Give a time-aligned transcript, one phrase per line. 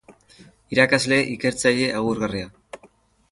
[0.75, 2.49] Irakasle-Ikertzaile agurgarria.